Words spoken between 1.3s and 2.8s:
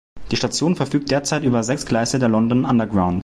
über sechs Gleise der London